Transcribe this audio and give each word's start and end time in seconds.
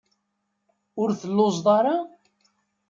Ur 1.01 1.09
telluẓeḍ 1.21 1.67
ara? 1.77 1.95